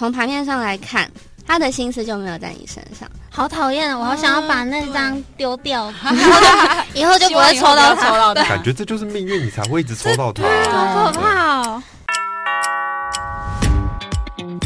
[0.00, 1.06] 从牌面上来看，
[1.46, 3.06] 他的心思就没有在你身上。
[3.28, 5.92] 好讨厌，我好想要把那张丢掉，
[6.94, 8.42] 以后就不会抽到抽到他。
[8.44, 11.82] 感觉这就是命运，你才会一直抽到他，好可怕哦！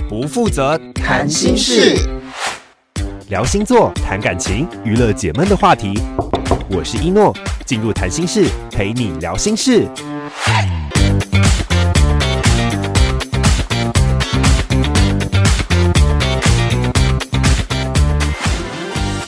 [0.09, 1.96] 不负责谈心事，
[3.29, 6.01] 聊星座、谈感情、娱乐解闷的话题。
[6.71, 9.89] 我是一诺，进入谈心室陪你聊心事。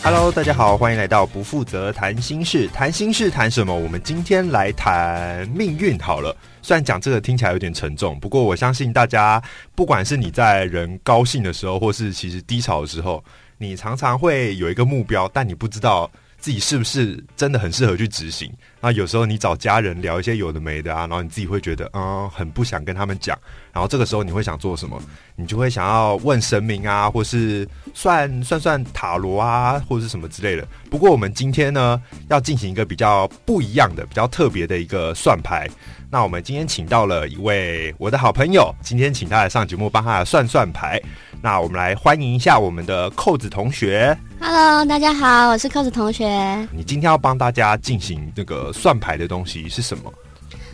[0.08, 2.68] Hello，大家好，欢迎来到不负责谈心事。
[2.68, 3.74] 谈心事谈什么？
[3.74, 6.32] 我们今天来谈命运好了。
[6.62, 9.42] 虽然讲这个听起来有点沉重，不过我相信大家，
[9.74, 13.20] 不管是你在人高兴的时候，或是其实低潮的时候，
[13.58, 16.08] 你常常会有一个目标，但你不知道。
[16.38, 18.52] 自己是不是真的很适合去执行？
[18.86, 23.36] 那有时候你找家人聊一些有的没的啊，然后你自己会觉得，嗯，很不想跟他们讲。
[23.72, 24.96] 然后这个时候你会想做什么？
[25.34, 30.64] 你就会想要问神明啊，或是算算算塔罗啊，或者是什么之类的。
[30.88, 35.68] 不过我们今天呢，要进行一个比较不一样的、比较特别的一个算牌。
[36.08, 41.02] 那我们今天请到了一位我的好朋友，今天请他来上节目，帮他来算算牌。
[41.42, 44.16] 那我们来欢迎一下我们的扣子同学。
[44.40, 46.26] Hello，大家好，我是扣子同学。
[46.70, 50.12] 你今天要帮大家进行那个算牌的东西是什么？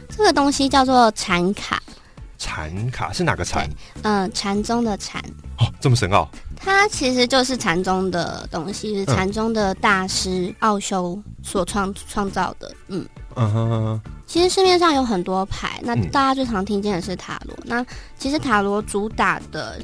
[0.08, 1.80] 这个东西叫做禅卡。
[2.38, 3.68] 禅卡是哪个禅？
[4.02, 5.22] 嗯，禅宗的禅。
[5.58, 6.28] 哦，这么深奥。
[6.56, 12.74] 它其实就是禅宗的东西，是禅宗的大师奥修所创创造的。
[12.88, 14.00] 嗯嗯哼哼。
[14.26, 17.56] 其实市面上有很多牌，那大家最常听见的是塔罗。
[17.58, 17.86] 嗯、那
[18.18, 19.80] 其实塔罗主打的。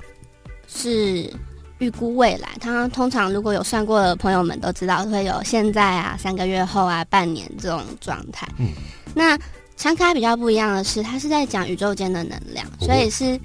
[0.70, 1.32] 是
[1.78, 8.48] 预估未来，他通常如果有算过的朋友们都知道会有现在啊、三个月后啊、半年这种状态。
[8.58, 8.72] 嗯，
[9.14, 9.38] 那
[9.76, 13.38] 禅卡比较不一样的是，它是在讲宇宙间的能量，所以是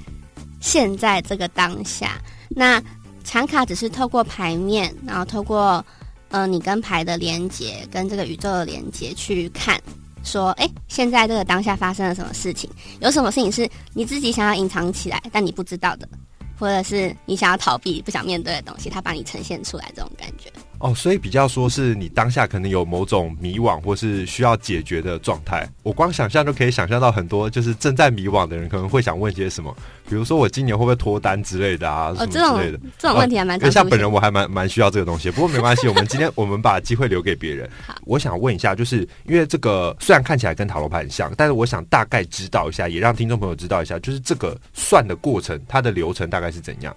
[0.59, 2.19] 现在这个当下。
[2.49, 2.81] 那
[3.23, 5.85] 禅卡只是透过牌面，然后透过
[6.29, 9.79] 呃你跟牌的连接，跟这个宇宙的连接去看，
[10.23, 12.67] 说哎，现在这个当下发生了什么事情？
[12.99, 16.09] 有什么事情是你自己想要隐藏起来，但你不知道的？
[16.57, 20.51] 或者是你想要逃避、不想面对的东西，它把你呈现出来，这种感觉。
[20.83, 25.65] 哦，所以比较说是你当下可能有某种迷惘，或是需要解决的状态。
[25.81, 29.73] 我光想象就可以想象到很多，就是正在迷惘的人可能会想问些什么，
[30.09, 32.77] 比如说我今年会不会脱单之类的啊，哦、什么之类的。
[32.99, 33.57] 这种问题还蛮……
[33.71, 37.69] 像本人我还蛮蛮需要这个东西，不过没关系，我们今天我们把机会留给别人。
[37.87, 46.93] 好，我想问一下，就是因为这个虽然看起来跟塔罗牌很像，但是我想大概知道一下，也让听众朋友知道一下，就是这个算的过程，它的流程大概是怎样？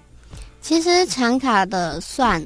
[0.60, 2.44] 其实产卡的算。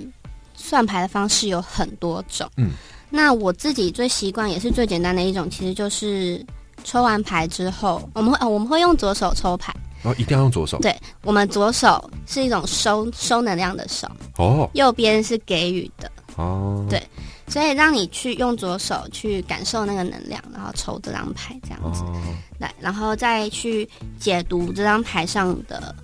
[0.60, 2.72] 算牌的方式有很多种，嗯，
[3.08, 6.44] 那我自己最习惯也是最简单的一种，其实就是
[6.84, 10.94] 抽完牌之后，我们会、哦、我们会用左手抽牌，哦，一定要用左手，对，
[11.24, 14.06] 我们左手是一种收收能量的手，
[14.36, 17.02] 哦，右边是给予的，哦，对，
[17.48, 22.14] 所以让你去用左手去感受那个能量，然后抽这张牌这样子，哦、
[22.58, 23.88] 来，然后再去
[24.18, 25.94] 解读这张牌上的，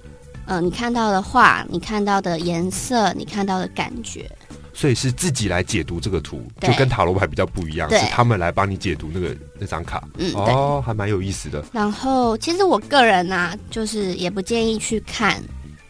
[0.47, 4.31] 呃，你看到的画，你看到的颜色，你看到的感觉。
[4.76, 10.06] 所以是自己来解读这个图，就跟塔罗牌比较不一样，是他们来帮你解读那个那张卡。
[10.19, 11.64] 嗯，哦，还蛮有意思的。
[11.72, 15.42] 然后，其实我个人呢、啊，就是也不建议去看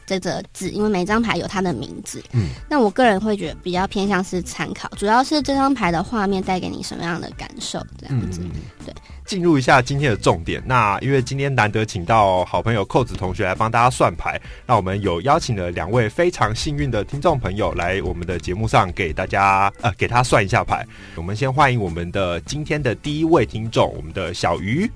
[0.06, 2.22] 这个字，因为每张牌有它的名字。
[2.32, 8.40] 嗯，那我个人会觉得比较偏向是参考，主要是这张牌的画面带给你什么样的感受，这样子。
[8.44, 8.50] 嗯、
[8.84, 8.94] 对。
[9.26, 10.62] 进入一下今天的重点。
[10.64, 20.86] 那因为今天难得请到好朋友扣子同学来帮大家算牌，那我们有邀请了两位非常幸运的听众朋友来我们的节目上给大家呃给他算一下牌。
[21.16, 24.90] 我们先欢迎我们的今天的第一位听众，我们的小鱼。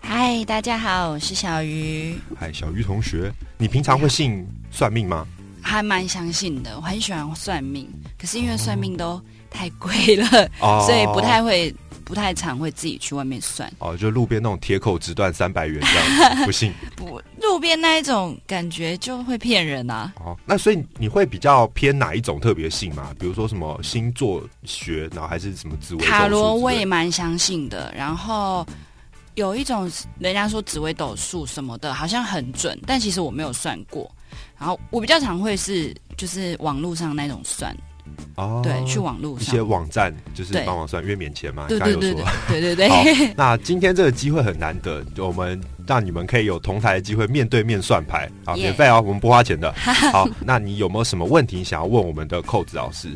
[0.00, 2.14] 嗨，大家好，我是小鱼。
[2.38, 5.26] 嗨，小鱼同学，你平常会信算命吗？
[5.62, 7.88] 还蛮相信的，我很喜欢算命，
[8.18, 9.20] 可是因为算命都
[9.50, 11.74] 太贵了，哦、所以不太会。
[12.06, 16.72] 不太常会自己去外面算哦，就路边那种铁口直断三百元这样子，不信？
[16.94, 20.12] 不，路边那一种感觉就会骗人啊。
[20.20, 23.12] 哦，那所以你会比较偏哪一种特别信吗？
[23.18, 27.92] 比如说什么星座学，然后还是什么紫微塔罗，我也蛮相信的。
[27.96, 28.64] 然后
[29.34, 29.90] 有一种
[30.20, 34.08] 人家说紫微斗数什么的，好像很准，但其实我没有算过。
[34.56, 37.76] 然后我比较常会是就是网络上那种算。
[38.36, 41.66] 哦，对，去网络上一些网站就是帮忙算，因为免钱嘛。
[41.68, 42.88] 对对对对对对对。
[42.88, 43.02] 好，
[43.36, 49.72] 那今天这个机会很难得，我们让你们可以有同台的机会，面对面算牌，啊免费哦，我们不花钱的。
[50.12, 53.08] 好，那你有没有什么问题想要问我们的扣子老师？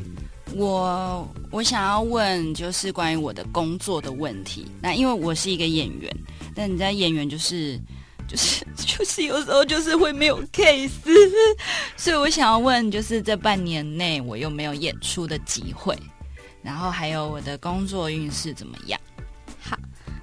[0.54, 4.66] 我我想要问就是关于我的工作的问题。
[4.80, 6.10] 那因为我是一个演员，
[6.56, 7.78] 但你在演员就是
[8.30, 10.90] 就是 就是有时候就是会没有 case，
[11.96, 15.98] 所以我想要问，就是这半年内我有没有演出的机会？
[16.62, 19.00] 然后还有我的工作运势怎么样？
[19.60, 19.76] 好，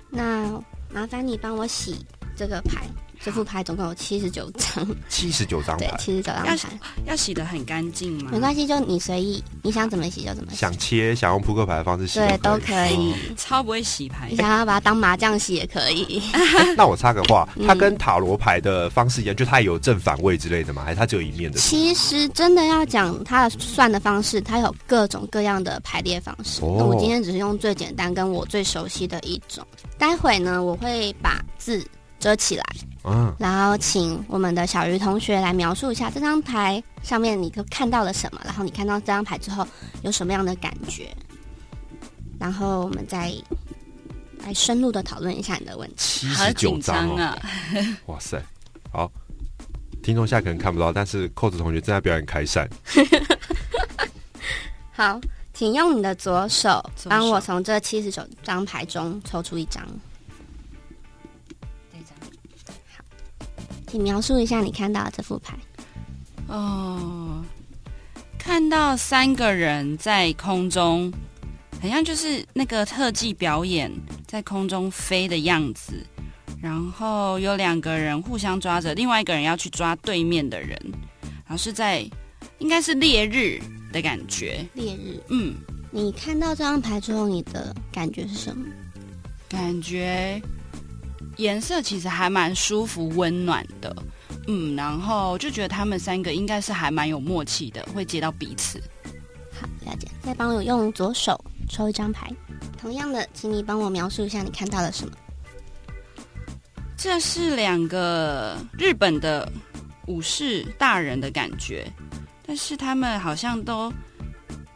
[0.10, 0.64] 那
[0.94, 2.06] 麻烦你帮我洗
[2.36, 2.88] 这个牌。
[3.24, 8.30] 这副牌总共有七十九张，七十九张牌，对，七十九张牌要，要洗的很干净吗？
[8.32, 10.58] 没关系，就你随意，你想怎么洗就怎么洗。
[10.58, 13.14] 想切，想用扑克牌的方式洗，对，都可以。
[13.36, 16.22] 超不会洗牌，你想要把它当麻将洗也可以。
[16.34, 20.84] 欸、 那我插个话，它跟塔罗牌的方式一样，就它有正反位之类的吗？
[20.84, 21.58] 还是它只有一面的？
[21.60, 26.62] 其实真的要讲它的算的方式，它有各种各样的排列方式。
[26.62, 29.66] 哦、那我今天只是用最简单、跟我最熟悉的一种。
[29.98, 31.86] 待会呢，我会把字
[32.20, 32.64] 遮起来。
[33.04, 39.66] 嗯，然后请我们的小鱼同学来描述一下这张牌上面你都看到了什么，然后你看到这张牌之后
[40.02, 41.16] 有什么样的感觉，
[42.38, 43.32] 然后我们再
[44.40, 45.96] 来深入的讨论一下你的问题。
[45.98, 47.38] 七十九张啊！
[48.08, 48.44] 哇塞，
[48.92, 49.10] 好，
[50.04, 52.70] 听众下可能看不到，但是扣子同学正在表演开扇。
[54.92, 55.18] 好，
[55.54, 59.82] 请用你的左手帮我从这七十九张牌中抽出一张。
[63.98, 65.58] 请描述一下你看到的这副牌。
[66.50, 67.44] 哦，
[68.38, 71.12] 看到三个人在空中，
[71.82, 73.92] 好像就是那个特技表演
[74.28, 76.06] 在空中飞的样子。
[76.62, 80.80] 然后有两个人互相抓着，另外一个人要去抓对面的人，
[81.24, 82.08] 然后是在
[82.60, 83.60] 应该是烈日
[83.92, 84.64] 的感觉。
[84.76, 85.56] 烈日，嗯，
[85.90, 88.64] 你看到这张牌之后，你的感觉是什么？
[89.50, 90.40] 感觉。
[91.38, 93.96] 颜色其实还蛮舒服、温暖的，
[94.48, 98.82] 嗯，然后就觉得他们三个应该是还蛮有默契的，会接到彼此。
[99.60, 100.08] 好，了解。
[100.22, 101.40] 再帮我用左手
[101.70, 102.32] 抽一张牌，
[102.80, 105.16] 同样的，请你帮我描述一下你看到了什么。
[106.98, 109.52] 这是两个日本的
[110.08, 111.92] 武士大人的感觉，
[112.46, 113.92] 但是他们好像都。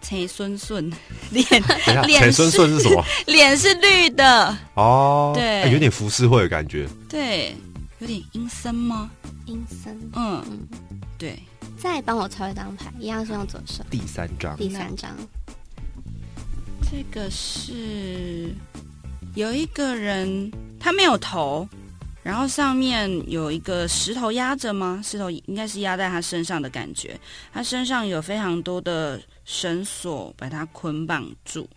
[0.02, 0.92] 陈孙顺，
[1.32, 1.46] 脸
[2.06, 3.04] 脸陈孙顺是什么？
[3.28, 7.56] 脸是绿的哦，对、欸，有点浮世绘的感觉，对，
[8.00, 9.10] 有点阴森吗？
[9.46, 10.68] 阴森，嗯嗯，
[11.18, 11.38] 对。
[11.78, 13.84] 再帮我抽一张牌，一样是用左手。
[13.90, 15.10] 第三张，第三张，
[16.92, 18.54] 这个是
[19.34, 21.68] 有一个人，他没有头。
[22.24, 25.02] 然后上面有一个石头压着吗？
[25.04, 27.20] 石头应该是压在他身上的感觉。
[27.52, 31.68] 他身上有非常多的绳索把它捆绑住，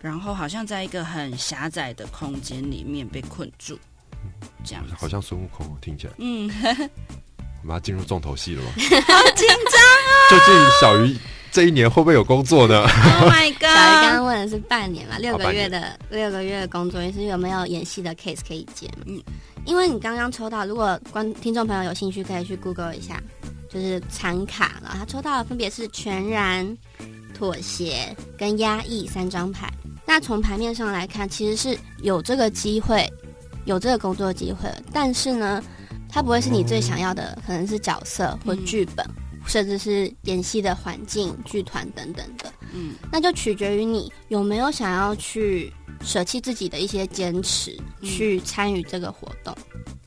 [0.00, 3.78] 然后好像在一个很狭窄的空间里面被困住，
[4.64, 6.12] 这样好像孙悟空听起来。
[6.18, 6.50] 嗯，
[7.62, 8.70] 我们要进入重头戏了吗？
[8.76, 10.12] 好紧张啊！
[10.30, 11.16] 究竟小鱼
[11.52, 13.62] 这一年会不会有工作呢？Oh my god！
[13.62, 18.88] 小鱼刚刚问的是半年嘛，六个月的六个月的工作，也是有没有演戏的 case 可以接？
[19.06, 19.22] 嗯。
[19.66, 23.22] 因为你刚刚抽到，如果观听众朋友有兴趣，可以去 Google 一下，
[23.72, 24.94] 就是残卡了。
[24.98, 26.76] 他抽到的分别是全然、
[27.32, 29.72] 妥协跟压抑三张牌。
[30.04, 33.10] 那从牌面上来看，其实是有这个机会，
[33.64, 35.62] 有这个工作机会，但是呢，
[36.08, 42.52] 它不会是你最想要的，可能是角色或剧本，嗯、甚至是演戏的环境、剧团等等的。
[42.72, 45.72] 嗯，那就取决于你有没有想要去。
[46.02, 49.54] 舍弃自己的一些坚持，去参与这个活动，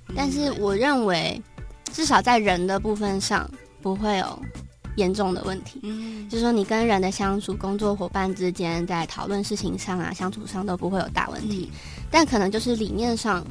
[0.08, 1.40] 嗯、但是我认为，
[1.94, 3.50] 至少在人的部分上
[3.82, 4.42] 不会有
[4.98, 5.80] 严重的问题。
[5.84, 11.70] 嗯，就是说你跟人的相处、工作伙伴之间在讨论事情上啊、相处上都不会有大问题。
[11.72, 11.80] 嗯、
[12.12, 13.46] 但可能就是理念上、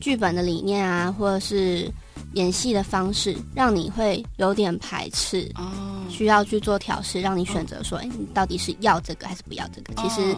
[0.00, 1.90] 剧本的理念啊，或者是
[2.34, 5.50] 演戏的方式，让你会有点排斥。
[5.56, 9.94] 哦，需要去做调试，让你选择说，哎、哦，你到底是要这个还是不要这个？
[10.02, 10.32] 其实。
[10.32, 10.36] 哦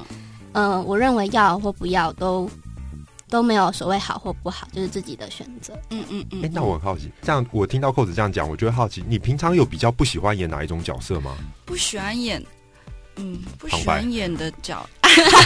[0.52, 2.50] 嗯、呃，我认为要或不要都
[3.28, 5.74] 都没有所谓好或不好，就是自己的选择。
[5.90, 6.40] 嗯嗯嗯。
[6.40, 11.36] 哎、欸，那我很好奇，这样我听到扣子这样讲，我就会好奇，你平常有比较不喜欢演哪一种角色吗？
[11.64, 12.44] 不喜欢演，
[13.16, 14.88] 嗯，不喜欢演的角。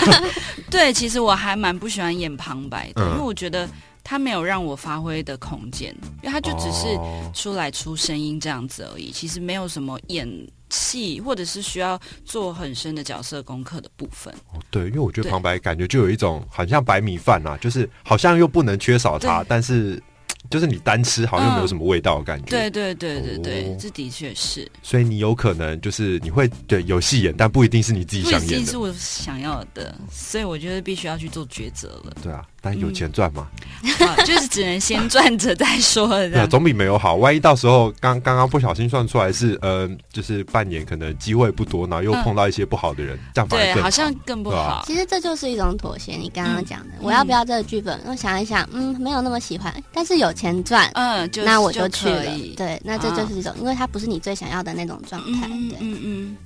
[0.71, 3.69] 对，其实我还蛮不喜欢演旁白的，嗯、因为我觉得
[4.05, 6.99] 他没有让我发挥的空间，因为他就只是
[7.35, 10.29] 出来出声音这样子而已，其实没有什么演。
[10.75, 14.33] 戏或者是需要做很深的角色功课的部分。
[14.55, 20.03] 哦，对，因为我觉得旁白感觉就有一种很像白米饭啊，就是好像又不能缺少它，但是
[20.49, 22.47] 就是你单吃好像又没有什么味道的感觉。
[22.47, 24.67] 对对对对对，哦、这的确是。
[24.83, 28.47] 所以你有可能就是你会对有戏演，但不一定是你自己想演的。
[28.47, 32.17] 不一定是我想要的，所以我觉得必须要去做抉择了。
[32.23, 33.49] 对啊，但有钱赚嘛、
[33.83, 33.91] 嗯，
[34.25, 36.31] 就是只能先赚着再说的。
[36.31, 37.17] 对，总比没有好。
[37.17, 44.57] 万一到时候刚刚刚不小心算出来是，嗯、呃，就是半年可能机会不多，然后又碰到一些不好的人，嗯、这样反而更好，对，好像更不好。
[44.57, 46.13] 啊、其实这就是一种妥协。
[46.13, 48.01] 你刚刚讲的，嗯、我要不要这个剧本？
[48.07, 52.23] 我想一想，嗯，没有那么喜欢，但是有钱赚，嗯，就那我就去了。
[52.57, 55.49] 对，那这就是一种，啊、因为它不是你最想要的那种状态。
[55.51, 56.37] 嗯对嗯嗯，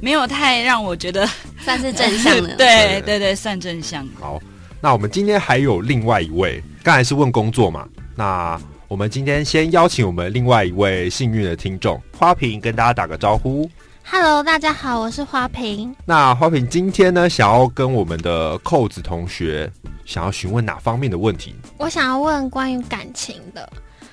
[0.00, 1.28] 没有太让我觉得
[1.62, 2.54] 算是正向的。
[2.56, 4.08] 对对对，算正向。
[4.18, 4.40] 好。
[4.80, 7.88] 那我们今天还有另外一位，刚才是问工作嘛？
[8.14, 13.68] 那我们今天先邀请我们另外一位幸运的听众花瓶跟大家打个招呼。
[14.04, 15.94] Hello，大家好，我是花瓶。
[16.04, 19.68] 那花瓶今天呢，想要跟我们的扣子同学
[20.04, 21.56] 想要询问哪方面的问题？
[21.78, 23.68] 我想要问关于感情的。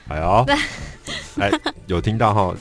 [0.08, 0.56] 哎呦，对，
[1.44, 1.52] 哎，
[1.88, 2.56] 有听到哈？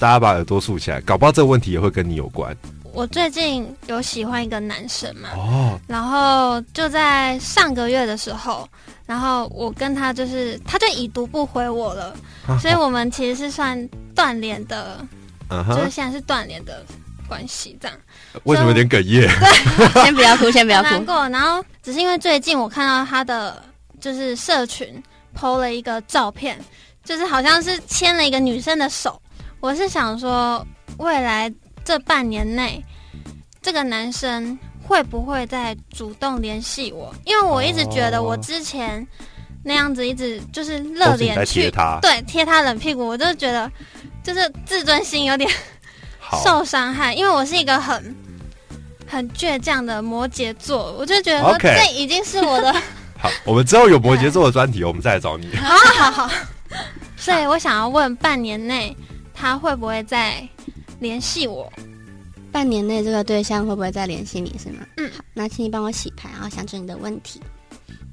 [0.00, 2.54] 大家把耳朵竖起来，搞不好这个问题也会跟你有关。
[2.94, 8.66] 我最近有喜欢一个男生嘛，哦，然后就在上个月的时候，
[9.04, 13.76] 然后我跟他就是，他就已读不回我了，啊、所以我们其实是算
[14.14, 15.04] 断联的，
[15.50, 16.86] 嗯、就是现在是断联的
[17.26, 17.96] 关系，这样。
[18.44, 19.28] 为什么有点哽咽？
[19.40, 20.88] 对， 先不要哭，先不要哭。
[20.90, 21.28] 难过。
[21.30, 23.60] 然后只是因为最近我看到他的
[24.00, 25.02] 就是社群
[25.36, 26.56] PO 了一个照片，
[27.02, 29.20] 就是好像是牵了一个女生的手。
[29.58, 30.64] 我是想说
[30.98, 31.52] 未来。
[31.84, 32.82] 这半年内，
[33.60, 37.14] 这个男生会不会再主动联系我？
[37.24, 39.06] 因为我一直觉得我之前
[39.62, 43.70] 那样子一直就是热脸去贴他，对，贴他冷屁股，我就觉得
[44.22, 45.50] 就是自尊心有点
[46.42, 47.14] 受伤害。
[47.14, 48.16] 因为我是一个很
[49.06, 52.72] 很倔强的摩羯座，我就觉得说这已经是我的。
[53.18, 55.54] 好，我们之后有摩羯座的专题，我们再来找你。
[55.56, 56.30] 好好好。
[57.16, 58.94] 所以我想要问，半年内
[59.34, 60.46] 他会不会再？
[61.04, 61.70] 联系我，
[62.50, 64.56] 半年内这个对象会不会再联系你？
[64.58, 64.78] 是吗？
[64.96, 67.40] 嗯，好，那请你帮我洗牌，然后想着你的问题。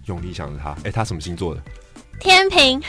[0.08, 1.62] 用力想着他，哎，他什么星座的？
[2.20, 2.82] 天平。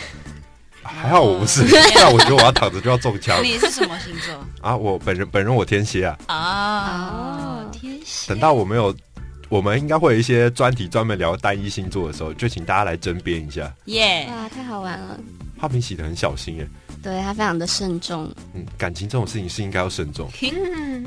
[0.83, 3.41] 还好我不是， 但我觉得我要躺着就要中枪。
[3.45, 4.35] 你是什么星座？
[4.61, 6.19] 啊，我本人本人我天蝎啊。
[6.29, 8.29] 哦，天蝎。
[8.29, 8.93] 等到我们有，
[9.49, 13.73] 我们应该会有一些专题专门聊单一星座的时候，就请大家来争辩一下。
[13.85, 14.27] 耶！
[14.31, 15.21] 哇，太好玩了。
[15.57, 16.69] 花瓶洗的很小心耶。
[17.03, 18.31] 对，他非常的慎重。
[18.55, 20.31] 嗯，感情这种事情是应该要慎重。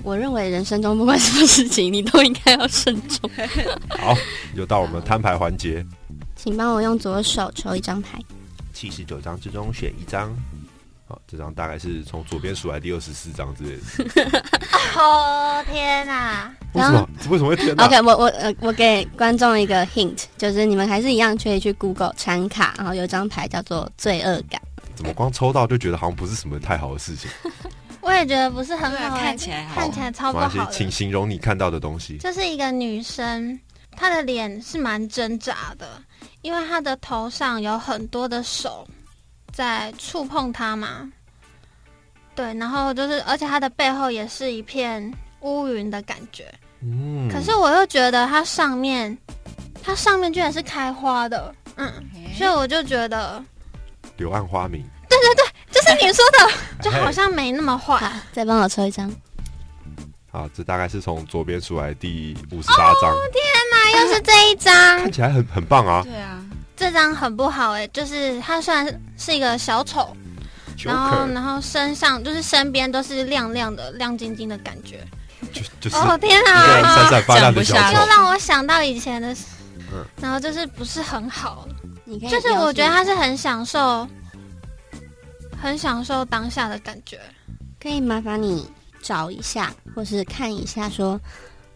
[0.03, 3.29] 我认为人生中不管什么事情，你都应该要慎重。
[3.89, 4.13] 好，
[4.55, 5.85] 又到我们摊牌环节，
[6.35, 8.19] 请帮我用左手抽一张牌，
[8.73, 10.35] 七十九张之中选一张。
[11.07, 14.41] 好，这张大概是从左边数来第二十四张之类的。
[14.97, 16.51] 哦天哪！
[16.73, 17.09] 为什么？
[17.29, 24.59] 为什么会天哪？OK，我我呃，我给观众一个 hint，就是你们还是一样可以去 Google 参卡，然后有张牌叫做罪恶感。
[25.05, 27.29] 怎么光抽到就觉得好像不是什么太好的事情？
[28.01, 30.71] 我也觉得不是很好，看起来看起来超不好。
[30.71, 32.17] 请形容你看到的东西。
[32.17, 33.59] 这是一个女生，
[33.91, 36.01] 她的脸是蛮挣扎的，
[36.41, 38.87] 因为她的头上有很多的手
[39.51, 41.07] 在触碰她嘛。
[42.33, 46.51] 对，然后就是，而且她的背后也是一片乌云的感觉。
[46.81, 47.29] 嗯。
[47.29, 49.15] 可是我又觉得它上面，
[49.83, 51.91] 它上面居然是开花的，嗯，
[52.35, 53.43] 所以我就觉得。
[54.17, 54.87] 柳暗花明，
[55.85, 56.51] 是你说的，
[56.81, 58.11] 就好像没那么坏。
[58.31, 59.11] 再帮我抽一张。
[60.31, 63.11] 好，这大概是从左边出来第五十八张。
[63.11, 66.01] 哦天哪，又是这一张，看起来很很棒啊。
[66.03, 66.43] 对啊，
[66.75, 68.85] 这张很不好哎，就是它虽然
[69.17, 70.15] 是一个小丑，
[70.83, 75.05] 然后然后身上就是身边都是亮亮的、亮晶晶的感觉。
[75.53, 79.33] 就就是哦天哪，闪闪发亮的小丑，就让我想到以前的，
[80.19, 81.65] 然后就是不是很好。
[82.29, 84.07] 就是我觉得他是很享受，
[85.65, 87.19] 很享受当下的感觉。
[87.81, 88.67] 可以麻烦你
[89.01, 91.21] 找一下，或是看一下说，说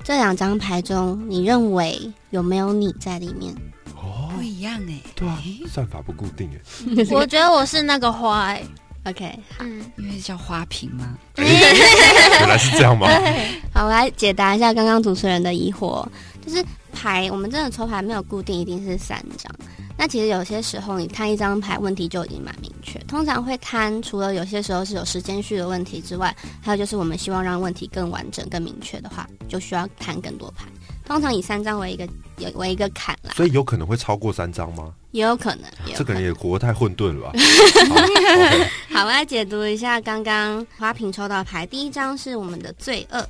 [0.03, 3.53] 这两张牌中，你认为有没有你在里面？
[3.95, 7.05] 哦，不一样哎，对啊，算法不固定哎。
[7.11, 8.63] 我觉得我是那个花哎。
[9.05, 11.17] OK，嗯，因为叫花瓶吗？
[11.37, 13.07] 原来是这样吗？
[13.73, 16.05] 好，我来解答一下刚刚主持人的疑惑，
[16.45, 19.53] 就是牌，我们真的抽牌没有固定，一定是三张。
[20.01, 22.97] 那其实有些时候，你看一张牌，问题就已经蛮明确。
[22.99, 30.65] 通常会看，除了有些时候是有时间序的问题之外，还有就是我们希望让问题更完整、更明确的话，就需要看更多牌。
[31.03, 32.07] 通常以三张为一个
[32.55, 33.33] 为一个坎啦。
[33.35, 34.93] 所以有可能会超过三张吗？
[35.11, 35.65] 也有可能。
[35.85, 37.33] 有可能这个人也活得太混沌了吧？
[37.89, 41.65] 好，okay、 好，我来解读一下刚刚花瓶抽到牌。
[41.65, 43.21] 第一张是我们的罪恶，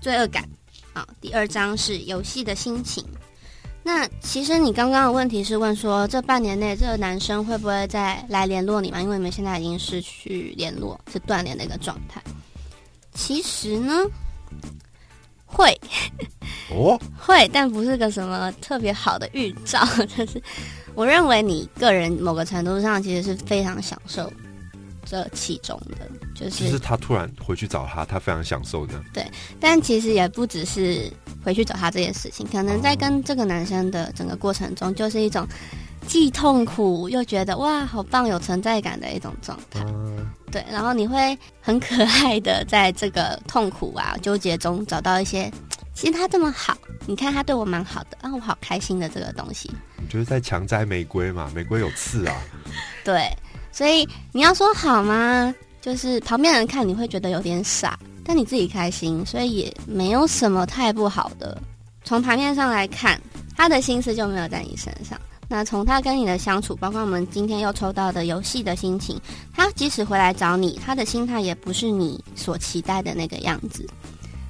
[0.00, 0.48] 罪恶感。
[0.92, 3.04] 好，第二张是游戏的心情。
[3.88, 9.00] 那其实你刚刚的问题是问说，这半年内这个男生会不会再来联络你吗？
[9.00, 12.22] 因为你们现在已经失去联络，是断联的一个状态。
[13.14, 13.94] 其实呢，
[15.46, 15.74] 会，
[16.70, 19.82] 哦，会，但不是个什么特别好的预兆。
[20.14, 20.42] 就是
[20.94, 24.30] 我认为你个人某个程度上其实是非常享受
[25.06, 29.02] 这其中的，就是就是他突然回去找他，他非常享受的。
[29.14, 29.26] 对，
[29.58, 31.10] 但其实也不只是
[31.48, 35.48] 回去找他这件事情，可能在跟这个男生的整个过程中，就是一种
[36.06, 39.80] 既痛苦又觉得哇好棒有存在感的一种状态。
[39.86, 45.50] 嗯对，然后你会很可爱的在这个痛苦啊纠结中找到一些，
[45.94, 46.76] 其实他这么好，
[47.06, 49.70] 你看他对我蛮好的，啊，我好开心的这个东西。
[49.96, 51.50] 你就是在强摘玫瑰嘛？
[51.54, 52.36] 玫瑰有刺啊。
[53.02, 53.26] 对，
[53.72, 55.54] 所以你要说好吗？
[55.80, 61.56] 就是旁边人看你会觉得有点傻，但你自己开心，所以也没有什么太不好的。
[62.04, 63.18] 从牌面上来看，
[63.56, 65.18] 他的心思就没有在你身上。
[65.48, 69.18] 那从他跟你的相处，包括我们今天又抽到的游戏的心情，
[69.54, 73.88] 他即使回来找你，他的心态也不是你所期待的那个样子。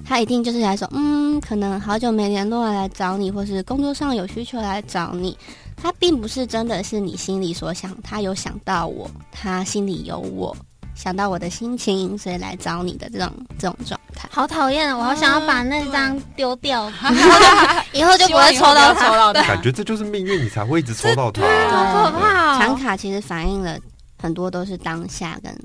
[0.05, 5.39] 他一定就是来说，嗯，可能好久没联络了来找你，或是工作上有需求来找你。
[5.77, 10.57] 他并不是真的是你心里所想，他有想到我，他心里有我。
[10.99, 14.93] 想到我的心情，所以来找你的这种这种状态，好讨厌！
[14.95, 16.91] 我好想要把那张丢掉，
[17.95, 19.41] 以后就不会抽到抽到的。
[19.45, 21.43] 感觉这就是命运，你才会一直抽到它。
[21.71, 22.59] 好可怕！
[22.59, 23.79] 禅卡其实反映了
[24.21, 25.57] 很多都是当下跟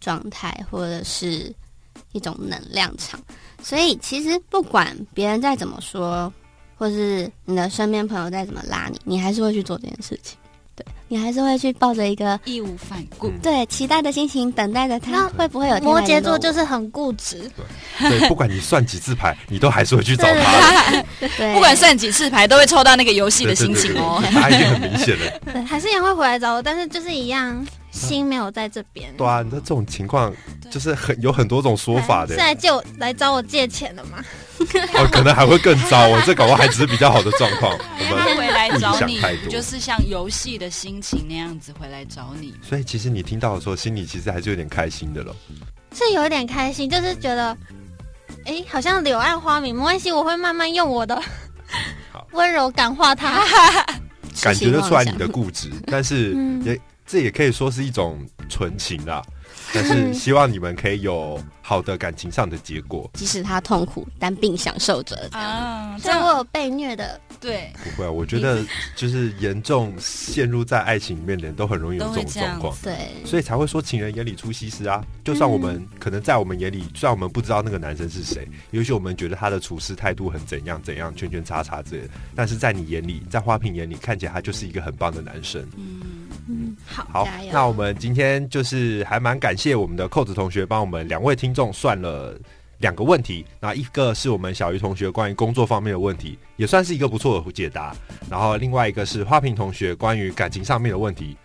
[0.00, 1.52] 状态，或者是
[2.12, 3.20] 一种能量场。
[3.62, 6.32] 所以其实不管别人再怎么说，
[6.78, 10.38] 或是你的身边朋友再怎么拉你，你还是会去做这件事情。
[11.08, 17.50] 你还是会去抱着一个义无反顾，对期待的心情等待着他，会不会有摩羯座就是很固执，
[17.98, 21.02] 对，对，不管你算几次牌，你都还是会去找他，
[21.36, 27.66] 对，不管算几次牌，都会抽到那个游戏的心情哦，他已经很明显了，对，还是一样会回来找我，但是就是一样。
[27.90, 29.14] 心没有在这边。
[29.16, 30.32] 对啊，那这种情况
[30.70, 32.34] 就是很有很多种说法的。
[32.34, 34.22] 是来借我来找我借钱的吗？
[34.94, 36.22] 哦，可能还会更糟哦。
[36.26, 37.72] 这搞不好还只是比较好的状况。
[38.10, 42.54] 我们回来找你，就是像游戏的心情那样子回来找你。
[42.62, 45.34] 所以其实你听到的时候，心里其实还是有点开心的了。
[45.92, 47.56] 是有点开心，就是觉得，
[48.44, 51.20] 哎，好像柳暗花明，没关系，我会慢慢用我的
[52.32, 53.42] 温柔感化他。
[54.42, 56.78] 感觉得出来你的固执，但是也。
[57.08, 58.18] 这也可以说是一种
[58.50, 59.24] 纯情啦，
[59.72, 65.96] 但是希望你们可以有好的感情上的结果，即使他痛苦，但并享受着啊。
[65.98, 68.10] 所以我有被虐的，对，不会啊。
[68.10, 68.62] 我觉得
[68.94, 72.94] 就是严重陷入在爱情里面的人都很容易有这种状况，对，
[73.24, 75.02] 所以才会说情人眼里出西施啊。
[75.24, 85.66] 就算我们、嗯、可能在我们眼里，虽然我们不知道那个男生是谁，也许我们觉得他的处事态度很怎样怎样，圈圈叉叉之类的，但是在你眼里，在花瓶眼里看起来他就是一个很棒的男生。
[85.76, 85.97] 嗯。
[86.48, 92.34] 嗯，好，好，那我们今天就是还蛮感谢我们的扣子同学帮我们两位听众算了
[92.78, 97.94] 两个问题，那一个是我们小鱼同学关于工作方面的问题，也算是一个不错的解答，
[98.30, 101.36] 然后另外一个是花瓶同学关于感情上面的问题。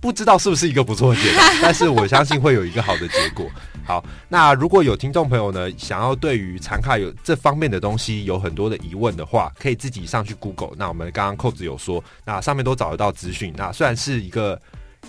[0.00, 3.50] 不知道是不是一个不错的解答，但是我相信会有一个好的结果。
[3.88, 10.72] 好，那如果有听众朋友呢，想要对于残卡有这方面的东西有很多的疑问的话，可以自己上去 Google。
[10.76, 13.50] 那我们刚刚扣子有说，那上面都找得到资讯。
[13.56, 14.60] 那虽然是一个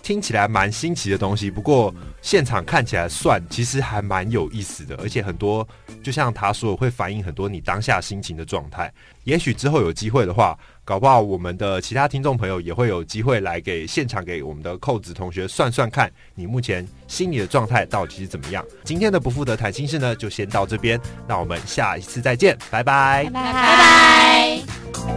[0.02, 5.68] 听起来蛮新奇的东西，不过现场看起来算其实还蛮有意思的，而且很多
[6.04, 8.92] 就像他说，会反映很多你当下心情的状态。
[9.24, 10.58] 也许之后有机会的话。
[10.86, 18.66] 搞不好我们的其他听众朋友也会有机会来给现场给我们的扣子同学算算看，你目前心里的状态到底是怎么样。
[18.84, 23.54] 今天的不负责谈心事呢，就先到这边，那我们下一次再见，拜拜，拜拜。
[23.54, 24.64] 拜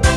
[0.03, 0.12] 拜。